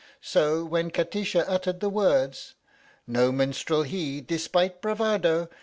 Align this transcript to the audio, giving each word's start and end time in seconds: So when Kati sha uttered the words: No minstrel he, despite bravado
So 0.23 0.65
when 0.65 0.89
Kati 0.89 1.23
sha 1.23 1.41
uttered 1.41 1.79
the 1.79 1.87
words: 1.87 2.55
No 3.05 3.31
minstrel 3.31 3.83
he, 3.83 4.19
despite 4.19 4.81
bravado 4.81 5.47